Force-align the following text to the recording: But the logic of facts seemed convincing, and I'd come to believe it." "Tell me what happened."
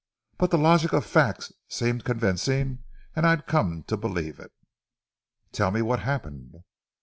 But 0.39 0.49
the 0.49 0.57
logic 0.57 0.93
of 0.93 1.05
facts 1.05 1.51
seemed 1.67 2.05
convincing, 2.05 2.83
and 3.15 3.23
I'd 3.23 3.45
come 3.45 3.83
to 3.83 3.95
believe 3.95 4.39
it." 4.39 4.51
"Tell 5.51 5.69
me 5.69 5.83
what 5.83 5.99
happened." 5.99 6.63